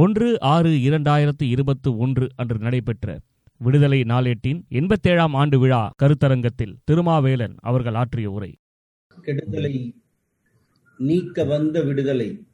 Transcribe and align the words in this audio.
ஒன்று 0.00 0.40
ஆறு 0.40 0.70
இரண்டாயிரத்து 0.70 1.42
இருபத்து 1.42 1.96
ஒன்று 1.96 2.28
அன்று 2.36 2.58
நடைபெற்ற 2.58 3.18
விடுதலை 3.60 4.00
நாளேட்டின் 4.00 4.60
எண்பத்தேழாம் 4.70 5.32
ஆண்டு 5.32 5.58
விழா 5.58 5.92
கருத்தரங்கத்தில் 6.02 6.76
திருமாவேலன் 6.90 7.56
அவர்கள் 7.60 7.94
ஆற்றிய 7.94 8.30
உரை. 8.30 8.50
கெடுதலை 9.24 9.94
நீக்க 10.98 11.44
வந்த 11.44 11.82
விடுதலை. 11.82 12.44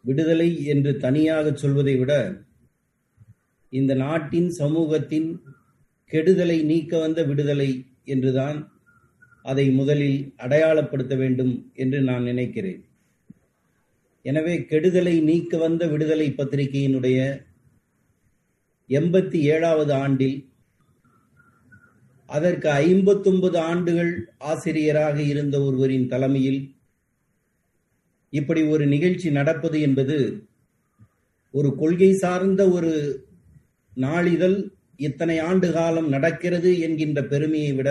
விடுதலை 0.00 0.64
என்று 0.64 0.96
தனியாக 0.96 1.52
சொல்வதை 1.52 1.96
விட 1.96 2.42
இந்த 3.68 3.94
நாட்டின் 3.94 4.50
சமூகத்தின் 4.50 5.40
கெடுதலை 6.12 6.62
நீக்க 6.62 6.98
வந்த 6.98 7.24
விடுதலை 7.24 7.70
என்றுதான் 8.04 8.72
அதை 9.42 9.70
முதலில் 9.70 10.34
அடையாளப்படுத்த 10.36 11.16
வேண்டும் 11.16 11.72
என்று 11.74 12.00
நான் 12.00 12.22
நினைக்கிறேன். 12.22 12.85
எனவே 14.26 14.54
கெடுதலை 14.70 15.14
நீக்க 15.20 15.56
வந்த 15.56 15.82
விடுதலை 15.86 16.28
பத்திரிகையினுடைய 16.30 17.18
எண்பத்தி 18.90 19.38
ஏழாவது 19.54 19.92
ஆண்டில் 19.94 20.36
அதற்கு 22.28 22.68
ஐம்பத்தொன்பது 22.84 23.58
ஆண்டுகள் 23.70 24.12
ஆசிரியராக 24.52 25.16
இருந்த 25.22 25.56
ஒருவரின் 25.60 26.08
தலைமையில் 26.08 26.60
இப்படி 28.32 28.62
ஒரு 28.66 28.84
நிகழ்ச்சி 28.86 29.28
நடப்பது 29.30 29.78
என்பது 29.80 30.16
ஒரு 31.54 31.68
கொள்கை 31.76 32.10
சார்ந்த 32.14 32.62
ஒரு 32.68 32.92
நாளிதழ். 33.96 34.56
இத்தனை 34.96 35.36
ஆண்டு 35.40 35.68
காலம் 35.72 36.08
நடக்கிறது 36.08 36.70
என்கின்ற 36.78 37.18
பெருமையை 37.24 37.72
விட 37.72 37.90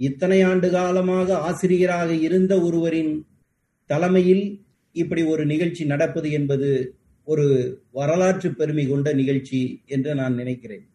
இத்தனை 0.00 0.38
ஆண்டு 0.42 0.68
காலமாக 0.70 1.38
ஆசிரியராக 1.48 2.10
இருந்த 2.26 2.52
ஒருவரின் 2.60 3.12
தலைமையில் 3.90 4.44
இப்படி 4.92 5.22
ஒரு 5.24 5.46
நிகழ்ச்சி 5.46 5.84
நடப்பது 5.84 6.30
என்பது 6.30 6.96
ஒரு 7.24 7.44
வரலாற்று 7.90 8.54
பெருமை 8.54 8.86
கொண்ட 8.86 9.12
நிகழ்ச்சி 9.12 9.82
என்று 9.86 10.14
நான் 10.14 10.34
நினைக்கிறேன். 10.34 10.86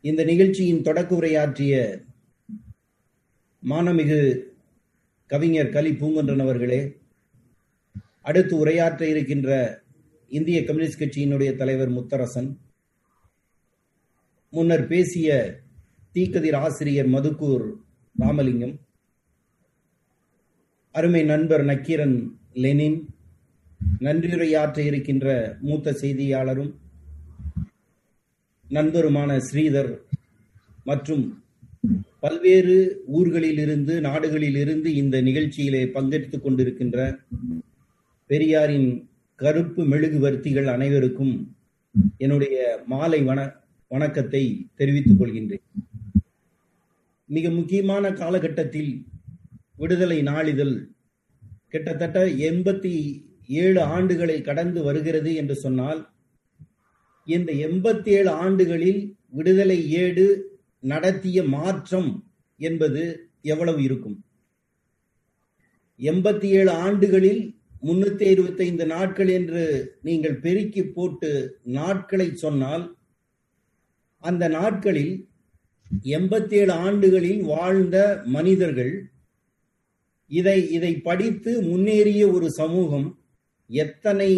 இந்த 0.00 0.24
நிகழ்ச்சியின் 0.24 0.82
தொடக்க 0.82 1.14
உரையாற்றிய 1.14 2.04
மானமிகு 3.62 4.48
கவிஞர் 5.26 5.68
கலி 5.68 5.90
பூங்கொன்றன் 5.90 6.40
அவர்களே 6.40 6.80
அடுத்து 8.22 8.66
உரையாற்ற 8.66 9.02
இருக்கின்ற 9.02 9.50
இந்திய 10.30 10.64
கம்யூனிஸ்ட் 10.64 11.00
கட்சியினுடைய 11.00 11.56
தலைவர் 11.56 11.88
முத்தரசன் 11.88 12.50
முன்னர் 14.50 14.86
பேசிய 14.86 15.58
தீக்கதிர் 16.14 16.56
ஆசிரியர் 16.56 17.08
மதுக்கூர் 17.08 17.66
ராமலிங்கம் 18.18 18.87
அருமை 20.98 21.22
நண்பர் 21.22 21.64
நக்கீரன் 21.64 22.16
லெனின் 22.54 22.98
நன்றியுரையாற்ற 24.00 24.78
இருக்கின்ற 24.80 25.26
மூத்த 25.60 25.92
செய்தியாளரும் 26.00 26.70
நண்பருமான 28.66 29.30
ஸ்ரீதர் 29.38 29.90
மற்றும் 30.84 31.24
பல்வேறு 32.20 32.76
ஊர்களில் 33.08 33.58
இருந்து 33.58 33.94
நாடுகளில் 34.00 34.56
இருந்து 34.56 34.88
இந்த 34.94 35.16
நிகழ்ச்சியிலே 35.22 35.82
பங்கெடுத்துக் 35.92 36.44
கொண்டிருக்கின்ற 36.44 36.98
பெரியாரின் 38.30 38.88
கருப்பு 39.38 39.82
மெழுகுவர்த்திகள் 39.84 40.66
அனைவருக்கும் 40.66 41.34
என்னுடைய 42.18 42.56
மாலை 42.86 43.20
வண 43.22 43.40
வணக்கத்தை 43.90 44.42
தெரிவித்துக் 44.74 45.20
கொள்கின்றேன். 45.20 45.64
மிக 47.28 47.50
முக்கியமான 47.50 48.10
காலகட்டத்தில் 48.12 48.90
விடுதலை 49.80 50.18
நாளிதழ். 50.22 50.76
கிட்டத்தட்ட 51.72 52.18
எண்பத்தி 52.50 52.92
ஏழு 53.62 53.80
ஆண்டுகளை 53.96 54.36
கடந்து 54.42 54.80
வருகிறது 54.82 55.30
என்று 55.34 55.54
சொன்னால் 55.64 56.00
இந்த 57.26 57.52
எண்பத்தி 57.66 58.10
ஏழு 58.18 58.30
ஆண்டுகளில் 58.44 59.00
விடுதலை 59.28 59.78
ஏடு 60.02 60.26
நடத்திய 60.92 61.38
மாற்றம் 61.56 62.10
என்பது 62.60 63.02
எவ்வளவு 63.42 63.80
இருக்கும்? 63.82 64.16
எண்பத்தி 66.00 66.48
ஏழு 66.58 66.72
ஆண்டுகளில் 66.86 67.42
முன்னூத்தி 67.86 68.24
இருபத்தி 68.34 68.62
ஐந்து 68.62 68.86
நாட்கள் 68.86 69.28
என்று 69.28 69.64
நீங்கள் 70.02 70.40
பெருக்கி 70.44 70.82
போட்டு 70.84 71.30
நாட்களை 71.78 72.28
சொன்னால் 72.34 72.84
அந்த 74.24 74.44
நாட்களில் 74.48 75.14
எண்பத்தி 76.16 76.56
ஏழு 76.60 76.72
ஆண்டுகளில் 76.86 77.42
வாழ்ந்த 77.52 77.98
மனிதர்கள் 78.36 78.92
இதை 80.30 80.58
இதை 80.70 80.92
படித்து 81.00 81.50
முன்னேறிய 81.62 82.22
ஒரு 82.28 82.50
சமூகம் 82.50 83.18
எத்தனை 83.70 84.30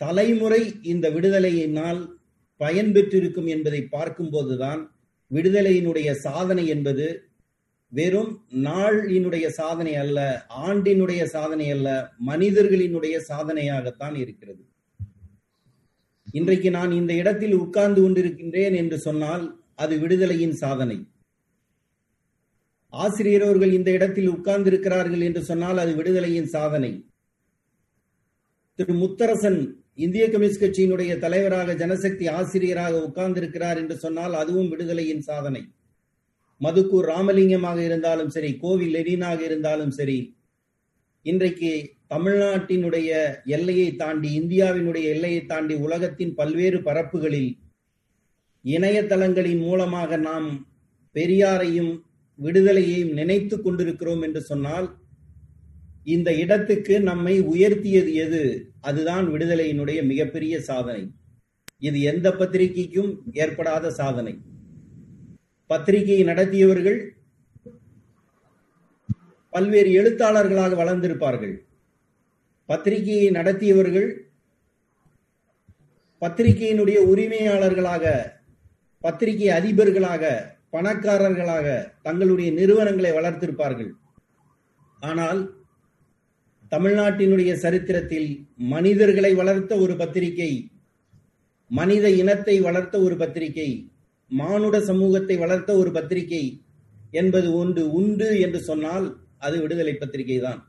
தலைமுறை 0.00 0.62
இந்த 0.82 1.08
விடுதலையினால் 1.10 2.00
பயன் 2.60 2.92
பெற்றிருக்கும் 2.92 3.46
என்பதை 3.46 3.80
பார்க்கும்போதுதான் 3.92 4.80
விடுதலையினுடைய 5.30 6.10
சாதனை 6.16 6.66
என்பது 6.66 7.06
வெறும் 7.92 8.32
நாளினுடைய 8.52 9.46
சாதனை 9.50 9.94
அல்ல 9.94 10.46
ஆண்டினுடைய 10.48 11.22
சாதனை 11.24 11.70
அல்ல 11.70 11.88
மனிதர்களினுடைய 12.26 13.16
சாதனையாகத்தான் 13.28 14.16
இருக்கிறது. 14.16 14.62
இன்றைக்கு 16.34 16.70
நான் 16.70 16.92
இந்த 16.92 17.12
இடத்தில் 17.14 17.54
உட்கார்ந்து 17.54 18.00
கொண்டிருக்கின்றேன் 18.02 18.74
என்று 18.74 18.98
சொன்னால் 18.98 19.44
அது 19.74 19.98
விடுதலையின் 19.98 20.52
சாதனை. 20.52 20.98
ஆசிரியர் 22.92 23.42
அவர்கள் 23.42 23.72
இந்த 23.72 23.90
இடத்தில் 23.90 24.28
உட்கார்ந்து 24.28 24.70
இருக்கிறார்கள் 24.70 25.20
என்று 25.20 25.42
சொன்னால் 25.42 25.78
அது 25.78 25.92
விடுதலையின் 25.94 26.48
சாதனை. 26.48 27.04
திரு 28.78 28.94
முத்தரசன் 28.94 29.60
இந்திய 29.94 30.28
கம்யூனிஸ்ட் 30.28 30.62
கட்சியினுடைய 30.62 31.18
தலைவராக 31.18 31.74
ஜனசக்தி 31.74 32.28
ஆசிரியராக 32.28 32.94
உட்கார்ந்திருக்கிறார் 33.00 33.76
என்று 33.76 33.96
சொன்னால் 33.98 34.34
அதுவும் 34.34 34.68
விடுதலையின் 34.68 35.20
சாதனை. 35.20 35.62
மதுக்கூர் 36.60 37.04
ராமலிங்கமாக 37.04 37.78
இருந்தாலும் 37.84 38.28
சரி 38.28 38.50
கோவில் 38.56 38.94
லெனினாக 38.96 39.40
இருந்தாலும் 39.44 39.90
சரி 39.90 40.18
இன்றைக்கு 41.26 41.70
தமிழ்நாட்டினுடைய 42.08 43.10
எல்லையை 43.44 43.96
தாண்டி 43.96 44.28
இந்தியாவினுடைய 44.34 45.06
எல்லையை 45.08 45.46
தாண்டி 45.46 45.74
உலகத்தின் 45.74 46.34
பல்வேறு 46.34 46.78
பரப்புகளில் 46.78 47.50
இணையதளங்களின் 48.64 49.58
மூலமாக 49.58 50.16
நாம் 50.16 50.48
பெரியாரையும் 51.16 51.92
விடுதலையையும் 52.42 53.12
நினைத்து 53.12 53.62
கொண்டிருக்கிறோம் 53.62 54.22
என்று 54.22 54.40
சொன்னால் 54.40 54.96
இந்த 56.04 56.34
இடத்துக்கு 56.34 57.00
நம்மை 57.00 57.42
உயர்த்தியது 57.42 58.12
எது? 58.14 58.72
அதுதான் 58.80 59.28
விடுதலையினுடைய 59.28 60.06
மிகப்பெரிய 60.06 60.60
சாதனை. 60.60 61.10
இது 61.78 62.00
எந்த 62.00 62.30
பத்திரிகைக்கும் 62.30 63.18
ஏற்படாத 63.32 63.90
சாதனை. 63.90 64.38
பத்திரிகையை 65.66 66.24
நடத்தியவர்கள் 66.24 67.16
பல்வேறு 69.50 69.90
எழுத்தாளர்களாக 70.02 70.74
வளர்ந்திருப்பார்கள். 70.82 71.54
பத்திரிகையை 72.66 73.30
நடத்தியவர்கள் 73.30 74.28
பத்திரிகையினுடைய 76.20 76.98
உரிமையாளர்களாக 77.12 78.32
பத்திரிகை 79.00 79.48
அதிபர்களாக 79.48 80.24
பணக்காரர்களாக 80.72 81.68
தங்களுடைய 82.06 82.48
நிறுவனங்களை 82.58 83.10
வளர்த்திருப்பார்கள். 83.18 83.90
ஆனால் 85.00 85.40
தமிழ்நாட்டினுடைய 86.72 87.52
சரித்திரத்தில் 87.62 88.28
மனிதர்களை 88.74 89.32
வளர்த்த 89.40 89.72
ஒரு 89.84 89.94
பத்திரிகை 90.02 90.50
மனித 91.70 92.06
இனத்தை 92.20 92.54
வளர்த்த 92.66 92.96
ஒரு 93.06 93.16
பத்திரிகை 93.22 93.68
மானுட 94.30 94.76
சமூகத்தை 94.90 95.36
வளர்த்த 95.42 95.70
ஒரு 95.80 95.90
பத்திரிகை 95.96 96.44
என்பது 97.20 97.48
ஒன்று 97.60 97.82
உண்டு 98.00 98.28
என்று 98.46 98.60
சொன்னால் 98.68 99.06
அது 99.46 99.56
விடுதலை 99.62 99.94
பத்திரிகை 99.94 100.38
தான். 100.40 100.60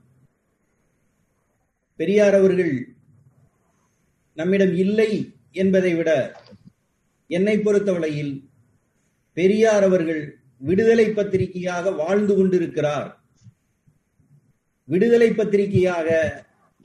பெரியார் 2.00 2.38
அவர்கள் 2.40 2.74
நம்மிடம் 4.38 4.74
இல்லை 4.84 5.10
என்பதை 5.62 5.92
விட 5.96 6.10
என்னை 7.30 7.56
பொறுத்தவரையில் 7.58 8.34
பெரியார் 9.38 9.84
அவர்கள் 9.84 10.22
விடுதலை 10.60 11.08
பத்திரிகையாக 11.10 11.92
வாழ்ந்து 11.92 12.34
கொண்டிருக்கிறார். 12.36 13.10
விடுதலை 14.90 15.30
பத்திரிகையாக 15.32 16.10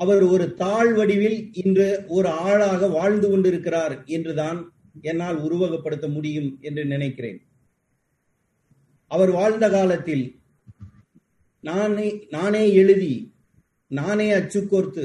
அவர் 0.01 0.23
ஒரு 0.23 0.55
தாழ் 0.55 0.93
வடிவில் 0.95 1.39
இன்று 1.53 2.05
ஒரு 2.07 2.29
ஆளாக 2.29 2.89
வாழ்ந்து 2.89 3.29
கொண்டிருக்கிறார் 3.31 3.95
என்றுதான் 4.07 4.59
என்னால் 5.01 5.39
உருவகப்படுத்த 5.39 6.07
முடியும் 6.13 6.59
என்று 6.61 6.85
நினைக்கிறேன். 6.85 7.39
அவர் 9.11 9.31
வாழ்ந்த 9.31 9.67
காலத்தில் 9.69 10.25
நானே 11.65 12.09
நானே 12.31 12.73
எழுதி 12.73 13.15
நானே 13.91 14.27
அச்சுக்கோர்த்து 14.33 15.05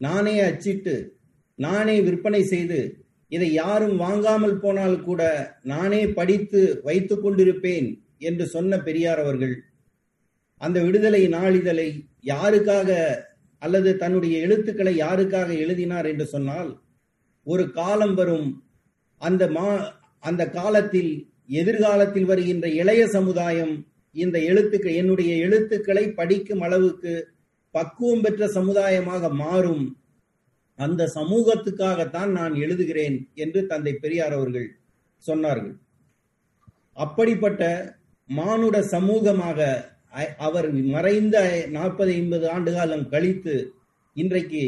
நானே 0.00 0.34
அச்சிட்டு 0.40 0.94
நானே 1.58 2.00
விற்பனை 2.00 2.42
செய்து 2.42 3.05
இதை 3.32 3.48
யாரும் 3.52 3.96
வாங்காமல் 3.96 4.58
போனால் 4.58 4.98
கூட 5.00 5.22
நானே 5.64 6.02
படித்து 6.12 6.60
வைத்துக் 6.84 7.22
கொண்டிருப்பேன் 7.22 7.88
என்று 8.18 8.44
சொன்ன 8.46 8.78
பெரியார் 8.78 9.18
அவர்கள் 9.18 9.54
அந்த 10.60 10.78
விடுதலை 10.80 11.22
நாளிதழை 11.28 11.88
யாருக்காக 12.24 12.90
அல்லது 13.62 13.90
தன்னுடைய 13.96 14.34
எழுத்துக்களை 14.38 14.94
யாருக்காக 14.96 15.50
எழுதினார் 15.54 16.06
என்று 16.06 16.26
சொன்னால் 16.26 16.70
ஒரு 17.46 17.64
காலம் 17.70 18.14
வரும் 18.14 18.48
அந்த 19.20 19.44
மா 19.48 19.68
அந்த 20.24 20.42
காலத்தில் 20.50 21.12
எதிர்காலத்தில் 21.52 22.24
வருகின்ற 22.24 22.66
இளைய 22.74 23.02
சமுதாயம் 23.08 23.74
இந்த 24.16 24.36
எழுத்துக்கள் 24.40 24.94
என்னுடைய 24.94 25.32
எழுத்துக்களை 25.36 26.04
படிக்கும் 26.14 26.60
அளவுக்கு 26.60 27.12
பக்குவம் 27.74 28.22
பெற்ற 28.22 28.46
சமுதாயமாக 28.48 29.28
மாறும் 29.34 29.84
அந்த 30.78 31.02
சமூகத்துக்காகத்தான் 31.14 32.32
நான் 32.38 32.54
எழுதுகிறேன் 32.64 33.16
என்று 33.34 33.60
தந்தை 33.66 33.92
பெரியார் 34.04 34.34
அவர்கள் 34.38 34.68
சொன்னார்கள். 35.24 35.76
அப்படிப்பட்ட 37.04 37.62
மானுட 38.30 38.76
சமூகமாக 38.94 39.60
அவர் 40.46 40.68
மறைந்த 40.94 41.36
நாற்பது 41.76 42.12
ஐம்பது 42.20 42.46
ஆண்டு 42.54 42.70
காலம் 42.72 43.06
கழித்து 43.08 43.54
இன்றைக்கு 44.16 44.62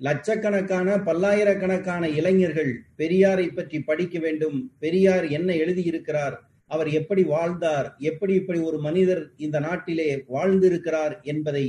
லட்சக்கணக்கான 0.00 0.88
பல்லாயிரக்கணக்கான 1.06 2.08
இளைஞர்கள் 2.18 2.72
பெரியாரை 2.98 3.46
பற்றி 3.48 3.78
படிக்க 3.80 4.18
வேண்டும். 4.24 4.58
பெரியார் 4.78 5.26
என்ன 5.38 5.50
எழுதியிருக்கிறார்? 5.62 6.36
அவர் 6.70 6.88
எப்படி 7.00 7.22
வாழ்ந்தார்? 7.34 7.88
எப்படி 8.10 8.32
இப்படி 8.40 8.60
ஒரு 8.68 8.78
மனிதர் 8.86 9.22
இந்த 9.46 9.58
நாட்டிலே 9.66 10.08
வாழ்ந்திருக்கிறார் 10.34 11.14
என்பதை 11.32 11.66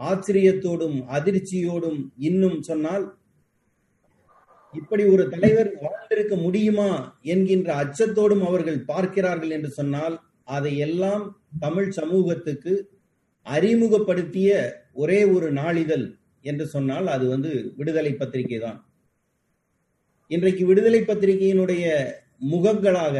ஆச்சரியத்தோடும் 0.00 0.98
அதிர்ச்சியோடும் 1.16 2.00
இன்னும் 2.18 2.58
சொன்னால் 2.62 3.04
இப்படி 4.74 5.04
ஒரு 5.04 5.24
தலைவர் 5.28 5.70
வாழ்ந்திருக்க 5.82 6.34
முடியுமா 6.36 6.90
என்கின்ற 7.22 7.68
அச்சத்தோடும் 7.82 8.44
அவர்கள் 8.44 8.78
பார்க்கிறார்கள் 8.84 9.50
என்று 9.50 9.70
சொன்னால் 9.70 10.16
அதையெல்லாம் 10.44 11.24
தமிழ் 11.58 11.90
சமூகத்துக்கு 11.90 12.72
அறிமுகப்படுத்திய 13.46 14.50
ஒரே 14.92 15.20
ஒரு 15.24 15.52
நாளிதழ் 15.52 16.06
என்று 16.44 16.64
சொன்னால் 16.66 17.06
அது 17.06 17.24
வந்து 17.28 17.50
விடுதலை 17.76 18.12
பத்திரிகை 18.12 18.58
தான். 18.58 18.78
இன்றைக்கு 20.30 20.64
விடுதலை 20.66 21.00
பத்திரிகையினுடைய 21.00 21.84
முகங்களாக 22.52 23.16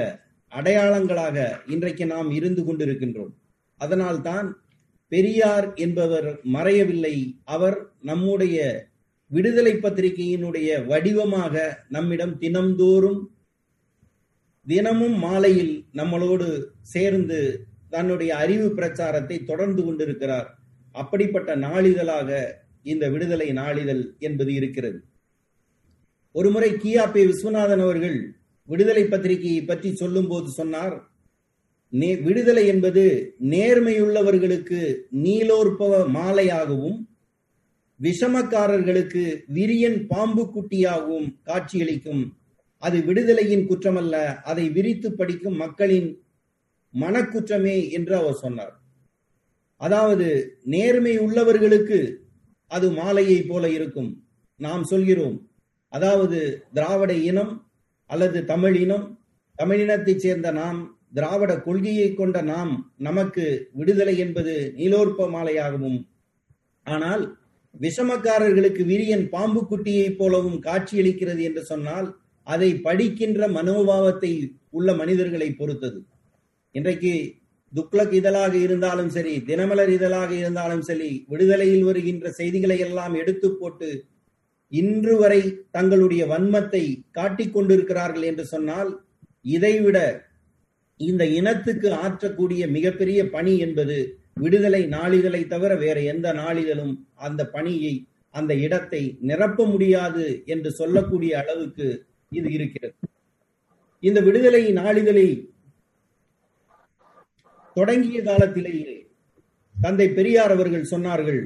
அடையாளங்களாக 0.52 1.36
இன்றைக்கு 1.66 2.04
நாம் 2.06 2.30
இருந்து 2.30 2.62
கொண்டிருக்கின்றோம். 2.64 3.32
அதனால்தான் 3.80 4.48
பெரியார் 5.12 5.66
என்பவர் 5.84 6.28
மறையவில்லை. 6.54 7.14
அவர் 7.54 7.76
நம்முடைய 8.00 8.56
விடுதலை 9.30 9.72
பத்திரிகையினுடைய 9.74 10.68
வடிவமாக 10.86 11.54
நம்மிடம் 11.88 12.34
தினம்தோறும் 12.40 13.20
தினமும் 14.66 15.18
மாலையில் 15.18 15.74
நம்மளோடு 15.92 16.48
சேர்ந்து 16.94 17.38
தன்னுடைய 17.90 18.30
அறிவு 18.36 18.66
பிரச்சாரத்தை 18.70 19.36
தொடர்ந்து 19.44 19.82
கொண்டிருக்கிறார். 19.84 20.48
அப்படிப்பட்ட 20.94 21.50
நாளிதழாக 21.66 22.30
இந்த 22.82 23.04
விடுதலை 23.08 23.48
நாளிதழ் 23.52 24.02
என்பது 24.18 24.52
இருக்கிறது. 24.54 24.98
ஒருமுறை 26.34 26.70
கியாபி 26.82 27.22
விஸ்வநாதன் 27.28 27.82
அவர்கள் 27.86 28.18
விடுதலை 28.68 29.04
பத்திரிகையை 29.04 29.62
பற்றி 29.62 29.88
சொல்லும் 29.94 30.28
போது 30.28 30.48
சொன்னார் 30.50 30.96
விடுதலை 31.98 32.66
என்பது 32.66 33.34
நேர்மையுள்ளவர்களுக்கு 33.40 34.96
நீலோற்பவ 35.10 36.08
மாலையாகவும் 36.08 37.08
விஷமக்காரர்களுக்கு 38.02 39.44
விரியன் 39.54 40.06
பாம்பு 40.06 40.50
குட்டியாகவும் 40.54 41.36
காட்சியளிக்கும். 41.42 42.36
அது 42.78 42.98
விடுதலையின் 42.98 43.66
குற்றமல்ல 43.66 44.34
அதை 44.42 44.70
விரித்து 44.70 45.12
படிக்கும் 45.12 45.56
மக்களின் 45.56 46.24
மனக்குற்றமே 47.00 47.90
என்று 47.90 48.16
அவர் 48.16 48.34
சொன்னார். 48.34 48.80
அதாவது 49.76 50.58
நேர்மை 50.64 51.18
உள்ளவர்களுக்கு 51.18 52.16
அது 52.66 52.90
மாலையை 52.90 53.42
போல 53.42 53.68
இருக்கும். 53.68 54.24
நாம் 54.56 54.84
சொல்கிறோம் 54.84 55.50
அதாவது 55.88 56.64
திராவிட 56.72 57.12
இனம் 57.12 57.70
அல்லது 58.06 58.44
தமிழ் 58.44 58.76
இனம் 58.76 59.20
தமிழினத்தைச் 59.62 60.16
சேர்ந்த 60.16 60.50
நாம் 60.50 60.99
திராவிட 61.12 61.52
கொள்கையை 61.56 62.08
கொண்ட 62.14 62.42
நாம் 62.42 62.72
நமக்கு 62.98 63.44
விடுதலை 63.72 64.14
என்பது 64.18 64.54
நீலோற்ப 64.76 65.28
மாலையாகவும் 65.28 65.98
ஆனால் 66.86 67.24
விஷமக்காரர்களுக்கு 67.80 68.82
விரியன் 68.84 69.26
பாம்பு 69.28 69.60
குட்டியைப் 69.70 70.16
போலவும் 70.18 70.60
காட்சியளிக்கிறது 70.60 71.42
என்று 71.42 71.62
சொன்னால் 71.64 72.08
அதை 72.46 72.70
படிக்கின்ற 72.80 73.48
மனோபாவத்தை 73.48 74.30
உள்ள 74.70 74.92
மனிதர்களை 74.94 75.48
பொறுத்தது. 75.50 75.98
இன்றைக்கு 76.74 77.12
துக்ளக் 77.72 78.14
இதழாக 78.14 78.54
இருந்தாலும் 78.56 79.08
சரி 79.08 79.34
தினமலர் 79.40 79.88
இதழாக 79.88 80.30
இருந்தாலும் 80.34 80.82
சரி 80.82 81.10
விடுதலையில் 81.28 81.84
வருகின்ற 81.84 82.30
செய்திகளை 82.30 82.78
எல்லாம் 82.78 83.14
எடுத்து 83.14 83.48
போட்டு 83.56 83.90
இன்று 84.72 85.14
வரை 85.18 85.42
தங்களுடைய 85.70 86.26
வன்மத்தை 86.26 86.82
காட்டிக் 87.10 87.54
கொண்டிருக்கிறார்கள் 87.54 88.22
என்று 88.22 88.44
சொன்னால் 88.44 88.90
இதைவிட 89.44 89.98
இந்த 91.00 91.22
இனத்துக்கு 91.38 91.88
ஆற்றக்கூடிய 92.04 92.62
மிகப்பெரிய 92.76 93.20
பணி 93.34 93.52
என்பது 93.66 93.96
விடுதலை 94.42 94.82
நாளிதழை 94.96 95.42
தவிர 95.52 95.72
வேற 95.84 95.98
எந்த 96.12 96.28
நாளிதழும் 96.32 96.94
அந்த 97.26 97.40
பணியை 97.54 97.94
அந்த 98.38 98.52
இடத்தை 98.64 99.00
நிரப்ப 99.28 99.64
முடியாது 99.70 100.26
என்று 100.54 100.70
சொல்லக்கூடிய 100.80 101.32
அளவுக்கு 101.42 101.86
இது 102.38 102.48
இருக்கிறது. 102.56 102.94
இந்த 104.02 104.18
விடுதலை 104.26 104.62
நாளிதழை 104.80 105.28
தொடங்கிய 107.76 108.18
காலத்திலேயே 108.28 108.94
தந்தை 109.76 110.06
பெரியார் 110.18 110.54
அவர்கள் 110.56 110.90
சொன்னார்கள் 110.92 111.40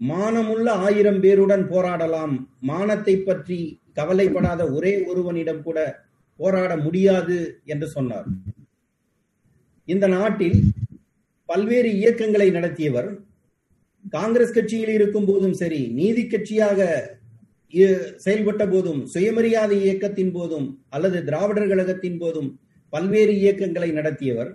மானமுள்ள 0.00 0.68
ஆயிரம் 0.86 1.20
பேருடன் 1.24 1.64
போராடலாம். 1.72 2.34
மானத்தை 2.70 3.14
பற்றி 3.18 3.58
கவலைப்படாத 3.98 4.62
ஒரே 4.76 4.94
ஒருவனிடம் 5.10 5.62
கூட 5.62 5.78
போராட 6.40 6.72
முடியாது 6.86 7.38
என்று 7.72 7.86
சொன்னார். 7.96 8.28
இந்த 9.88 10.06
நாட்டில் 10.06 10.58
பல்வேறு 11.46 11.90
இயக்கங்களை 12.00 12.50
நடத்தியவர் 12.50 13.08
காங்கிரஸ் 14.10 14.52
கட்சியில் 14.52 14.88
இருக்கும் 14.88 15.24
போதும் 15.24 15.52
சரி 15.52 15.80
நீதி 15.88 16.22
கட்சியாக 16.22 16.80
செயல்பட்ட 18.24 18.70
போதும் 18.70 19.06
சுயமரியாதை 19.06 19.76
இயக்கத்தின் 19.84 20.32
போதும் 20.32 20.84
அல்லது 20.88 21.24
திராவிடர் 21.24 21.68
கழகத்தின் 21.68 22.18
போதும் 22.18 22.60
பல்வேறு 22.90 23.32
இயக்கங்களை 23.32 23.92
நடத்தியவர். 23.92 24.50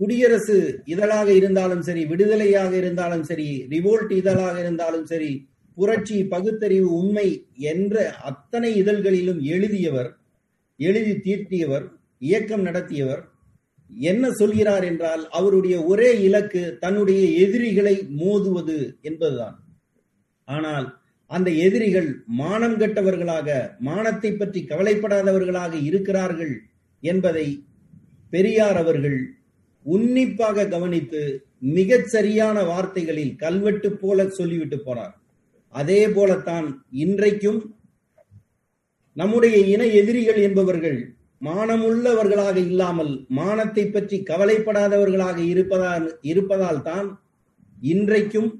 குடியரசு 0.00 0.82
இதழாக 0.84 1.32
இருந்தாலும் 1.32 1.82
சரி 1.82 2.04
விடுதலையாக 2.04 2.72
இருந்தாலும் 2.72 3.22
சரி 3.22 3.66
ரிவோல்ட் 3.70 4.12
இதழாக 4.12 4.60
இருந்தாலும் 4.60 5.06
சரி 5.06 5.48
புரட்சி 5.76 6.24
பகுத்தறிவு 6.24 6.88
உண்மை 6.94 7.28
என்ற 7.56 8.14
அத்தனை 8.22 8.82
இதழ்களிலும் 8.82 9.40
எழுதியவர் 9.40 10.10
எழுதி 10.76 11.12
தீர்த்தியவர் 11.26 11.86
இயக்கம் 12.18 12.62
நடத்தியவர். 12.62 13.31
என்ன 14.00 14.30
சொல்கிறார் 14.30 14.84
என்றால் 14.84 15.28
அவருடைய 15.28 15.84
ஒரே 15.84 16.20
இலக்கு 16.20 16.76
தன்னுடைய 16.80 17.46
எதிரிகளை 17.46 18.08
மோதுவது 18.18 18.96
என்பதுதான். 19.00 19.64
ஆனால் 20.44 21.00
அந்த 21.26 21.50
எதிரிகள் 21.50 22.24
மானம் 22.26 22.80
கெட்டவர்களாக 22.80 23.76
மானத்தை 23.78 24.32
பற்றி 24.32 24.64
கவலைப்படாதவர்களாக 24.68 25.82
இருக்கிறார்கள் 25.82 26.54
என்பதை 27.00 27.64
பெரியார் 28.30 28.76
அவர்கள் 28.76 29.36
உன்னிப்பாக 29.82 30.68
கவனித்து 30.68 31.44
மிகச் 31.58 32.06
சரியான 32.06 32.62
வார்த்தைகளில் 32.62 33.36
கல்வெட்டு 33.36 33.92
போல 33.92 34.28
சொல்லிவிட்டு 34.28 34.76
போனார். 34.76 35.14
அதே 35.68 36.08
போலத்தான் 36.08 36.84
இன்றைக்கும் 36.90 37.76
நம்முடைய 39.12 39.56
இன 39.56 39.86
எதிரிகள் 39.86 40.36
என்பவர்கள் 40.36 41.16
மானமுள்ளவர்களாக 41.42 42.56
இல்லாமல் 42.56 43.26
மானத்தை 43.28 43.90
பற்றி 43.90 44.22
கவலைப்படாதவர்களாக 44.22 45.38
இருப்பதால் 45.44 46.18
இருப்பதால் 46.22 46.82
தான் 46.82 47.08
இன்றைக்கும் 47.82 48.50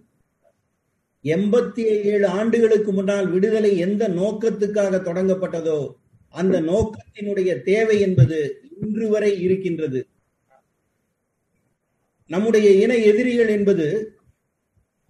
எண்பத்தி 1.24 1.82
ஏழு 2.04 2.26
ஆண்டுகளுக்கு 2.28 2.92
முன்னால் 2.92 3.26
விடுதலை 3.26 3.78
எந்த 3.78 4.08
நோக்கத்துக்காக 4.08 4.98
தொடங்கப்பட்டதோ 4.98 5.96
அந்த 6.34 6.60
நோக்கத்தினுடைய 6.60 7.62
தேவை 7.62 8.00
என்பது 8.00 8.38
இன்று 8.80 9.08
வரை 9.08 9.40
இருக்கின்றது. 9.40 10.06
நம்முடைய 12.30 12.70
இன 12.70 12.94
எதிரிகள் 12.94 13.48
என்பது 13.48 13.86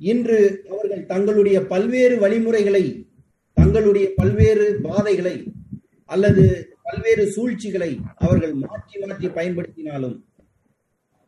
இன்று 0.01 0.39
அவர்கள் 0.71 1.07
தங்களுடைய 1.07 1.67
பல்வேறு 1.67 2.17
வழிமுறைகளை 2.17 3.07
தங்களுடைய 3.57 4.13
பல்வேறு 4.17 4.81
பாதைகளை 4.83 5.45
அல்லது 6.11 6.45
பல்வேறு 6.87 7.25
சூழ்ச்சிகளை 7.33 7.91
அவர்கள் 8.19 8.55
மாற்றி 8.63 8.97
மாற்றி 9.03 9.29
பயன்படுத்தினாலும் 9.29 10.17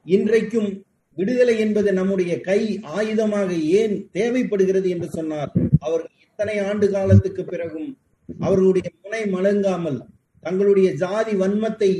இன்றைக்கும் 0.07 0.71
விடுதலை 1.19 1.55
என்பது 1.59 1.91
நம்முடைய 1.93 2.33
கை 2.41 2.61
ஆயுதமாக 2.95 3.51
ஏன் 3.75 3.95
தேவைப்படுகிறது 4.13 4.89
என்று 4.89 5.09
சொன்னார் 5.09 5.53
அவர்கள் 5.81 6.15
இத்தனை 6.25 6.57
ஆண்டு 6.61 6.87
காலத்துக்கு 6.91 7.43
பிறகும் 7.45 7.91
அவர்களுடைய 8.29 8.89
முனை 8.97 9.23
மலங்காமல் 9.27 9.99
தங்களுடைய 10.45 10.89
ஜாதி 10.95 11.35
வன்மத்தை 11.35 11.91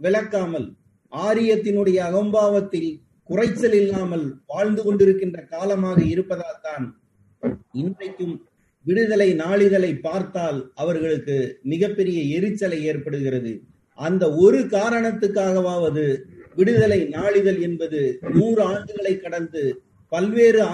விளக்காமல் 0.00 0.68
ஆரியத்தினுடைய 1.12 1.98
அகம்பாவத்தில் 2.02 2.90
குறைச்சல் 3.28 3.76
இல்லாமல் 3.80 4.24
வாழ்ந்து 4.46 4.82
கொண்டிருக்கின்ற 4.82 5.38
காலமாக 5.46 5.98
இருப்பதால் 6.04 6.62
தான் 6.62 6.86
இன்றைக்கும் 7.74 8.34
விடுதலை 8.84 9.34
நாளிதழை 9.34 10.00
பார்த்தால் 10.00 10.72
அவர்களுக்கு 10.74 11.58
மிகப்பெரிய 11.62 12.22
எரிச்சலை 12.22 12.84
ஏற்படுகிறது. 12.84 13.60
அந்த 13.94 14.34
ஒரு 14.34 14.60
காரணத்துக்காகவாவது 14.60 16.22
விடுதலை 16.56 17.04
நாளிதழ் 17.04 17.58
என்பது 17.58 18.18
நூறு 18.32 18.68
ஆண்டுகளை 18.68 19.20
கடந்து 19.20 19.82
பல்வேறு 20.08 20.66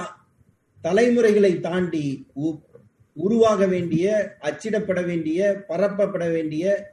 தலைமுறைகளை 0.81 1.61
தாண்டி 1.61 2.27
உ- 2.35 2.57
உருவாக 3.15 3.67
வேண்டிய 3.67 4.37
அச்சிடப்பட 4.43 5.05
வேண்டிய 5.05 5.65
பரப்பப்பட 5.69 6.33
வேண்டிய 6.33 6.93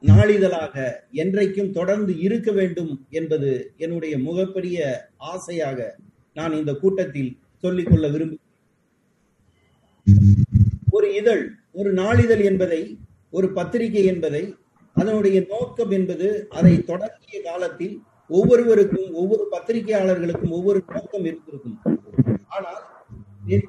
நாளிதழாக 0.00 1.04
என்றைக்கும் 1.12 1.70
தொடர்ந்து 1.70 2.18
இருக்க 2.18 2.52
வேண்டும் 2.52 3.06
என்பது 3.10 3.72
என்னுடைய 3.76 4.18
முகப்பெரிய 4.18 4.96
ஆசையாக 5.16 5.96
நான் 6.34 6.52
இந்த 6.52 6.74
கூட்டத்தில் 6.74 7.36
சொல்லிக்கொள்ள 7.58 8.08
விரும்புகிறேன். 8.08 8.48
ஒரு 10.90 11.08
இதழ் 11.14 11.44
ஒரு 11.72 11.92
நாளிதழ் 11.92 12.40
என்பதை 12.40 12.80
ஒரு 13.30 13.48
பத்திரிகை 13.52 14.04
என்பதை 14.04 14.54
அதனுடைய 14.96 15.46
நோக்கம் 15.48 15.90
என்பது 15.90 16.28
அதை 16.48 16.72
தொடங்கிய 16.82 17.42
காலத்தில் 17.42 17.94
ஒவ்வொருவருக்கும் 18.30 19.08
ஒவ்வொரு 19.12 19.44
பத்திரிகையாளர்களுக்கும் 19.52 20.50
ஒவ்வொரு 20.50 20.80
நோக்கம் 20.86 21.24
இருந்திருக்கும். 21.24 21.76
ஆனால் 22.48 22.80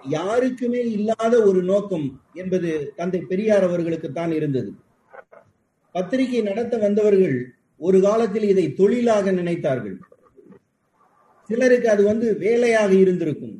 யாருக்குமே 0.09 0.81
இல்லாத 0.97 1.43
ஒரு 1.43 1.63
நோக்கம் 1.63 2.07
என்பது 2.33 2.93
தந்தை 2.95 3.21
பெரியார் 3.21 3.63
அவர்களுக்கு 3.63 4.11
தான் 4.11 4.31
இருந்தது. 4.31 4.71
பத்திரிகை 5.95 6.41
நடத்த 6.41 6.77
வந்தவர்கள் 6.77 7.37
ஒரு 7.77 8.01
காலத்தில் 8.01 8.43
இதை 8.43 8.65
தொழிலாக 8.73 9.31
நினைத்தார்கள். 9.31 9.97
சிலருக்கு 11.49 11.89
அது 11.89 12.03
வந்து 12.03 12.27
வேலையாக 12.37 12.91
இருந்திருக்கும். 12.93 13.55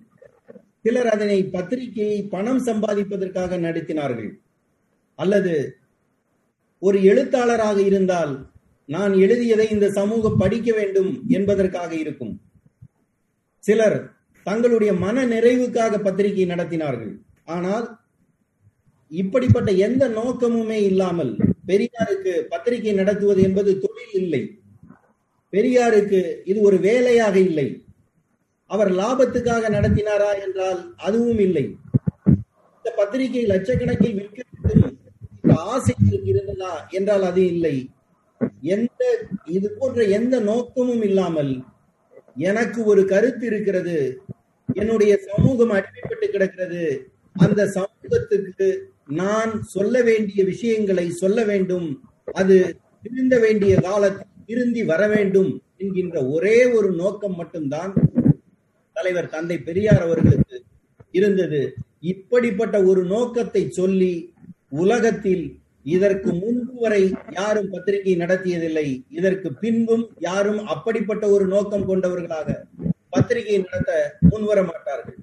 சிலர் 0.86 1.08
அதனை 1.08 1.44
பத்திரிகையை 1.44 2.20
பணம் 2.24 2.62
சம்பாதிப்பதற்காக 2.66 3.58
நடத்தினார்கள். 3.58 4.32
அல்லது 5.16 5.54
ஒரு 6.80 7.04
எழுத்தாளராக 7.04 7.82
இருந்தால் 7.82 8.34
நான் 8.86 9.14
எழுதியதை 9.14 9.70
இந்த 9.70 9.88
சமூகம் 9.90 10.38
படிக்க 10.38 10.70
வேண்டும் 10.74 11.12
என்பதற்காக 11.28 11.92
இருக்கும். 11.96 12.34
சிலர் 13.64 13.98
தங்களுடைய 14.44 14.94
மன 14.94 15.26
நிறைவுக்காக 15.26 16.00
பத்திரிகை 16.02 16.46
நடத்தினார்கள். 16.46 17.14
ஆனால் 17.46 17.86
இப்படிப்பட்ட 19.12 19.72
எந்த 19.72 20.04
நோக்கமுமே 20.10 20.80
இல்லாமல் 20.90 21.32
பெரியாருக்கு 21.68 22.34
பத்திரிகை 22.50 22.94
நடத்துவது 22.94 23.42
என்பது 23.42 23.72
தொழில் 23.80 24.16
இல்லை. 24.22 24.42
பெரியாருக்கு 25.54 26.20
இது 26.46 26.60
ஒரு 26.62 26.78
வேலையாக 26.80 27.36
இல்லை. 27.40 27.68
அவர் 28.72 28.92
லாபத்துக்காக 29.00 29.70
நடத்தினாரா 29.76 30.32
என்றால் 30.44 30.80
அதுவும் 31.00 31.42
இல்லை. 31.48 31.66
இந்த 32.78 32.90
பத்திரிகை 33.00 33.44
லட்சக்கணக்கில் 33.46 34.18
விற்க 34.20 34.40
ஆசை 35.72 35.96
இருந்ததா 36.32 36.74
என்றால் 36.92 37.26
அது 37.30 37.42
இல்லை. 37.54 37.76
எந்த 38.76 39.02
இது 39.56 39.68
போன்ற 39.72 40.02
எந்த 40.18 40.36
நோக்கமும் 40.50 41.04
இல்லாமல் 41.10 41.52
எனக்கு 42.50 42.80
ஒரு 42.86 43.02
கருத்து 43.06 43.46
இருக்கிறது 43.46 43.96
என்னுடைய 44.70 45.14
சமூகம் 45.30 45.74
அடிமைப்பட்டு 45.78 46.28
கிடக்கிறது 46.28 46.84
அந்த 47.36 47.62
சமூகத்துக்கு 47.76 48.68
நான் 49.20 49.52
சொல்ல 49.74 49.96
வேண்டிய 50.10 50.42
விஷயங்களை 50.44 51.06
சொல்ல 51.22 51.40
வேண்டும் 51.44 51.88
அது 52.36 52.58
திருந்த 53.04 53.36
வேண்டிய 53.40 53.74
காலத்தில் 53.82 54.30
திருந்தி 54.50 54.82
வர 54.84 55.02
வேண்டும் 55.08 55.52
என்கின்ற 55.78 56.18
ஒரே 56.36 56.58
ஒரு 56.78 56.90
நோக்கம் 56.94 57.38
மட்டும்தான் 57.38 57.92
தலைவர் 59.02 59.30
தந்தை 59.30 59.58
பெரியார் 59.60 60.04
அவர்களுக்கு 60.04 60.58
இருந்தது. 61.12 61.62
இப்படிப்பட்ட 62.12 62.76
ஒரு 62.84 63.02
நோக்கத்தை 63.06 63.64
சொல்லி 63.72 64.14
உலகத்தில் 64.82 65.46
இதற்கு 65.86 66.30
முன்பு 66.42 66.74
வரை 66.82 67.02
யாரும் 67.32 67.70
பத்திரிகை 67.70 68.14
நடத்தியதில்லை. 68.16 68.88
இதற்கு 69.10 69.50
பின்பும் 69.62 70.06
யாரும் 70.20 70.62
அப்படிப்பட்ட 70.66 71.26
ஒரு 71.28 71.46
நோக்கம் 71.46 71.88
கொண்டவர்களாக 71.88 72.50
பத்திரிகை 73.10 73.56
நடத்த 73.58 73.92
முன்வர 74.30 74.60
மாட்டார்கள் 74.64 75.20